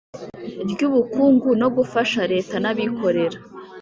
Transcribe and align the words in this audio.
ry 0.71 0.79
ubukungu 0.87 1.49
no 1.61 1.67
gufasha 1.77 2.19
Leta 2.31 2.55
n 2.63 2.65
abikorera 2.71 3.37